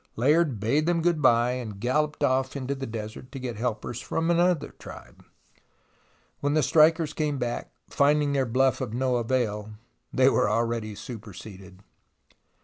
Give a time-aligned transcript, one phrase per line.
[0.15, 4.31] Layard bade them good bye, and galloped off into the desert to get helpers from
[4.31, 5.23] another tribe.
[6.39, 9.73] When the strikers came back, finding their bluff of no avail,
[10.11, 11.83] they were already superseded.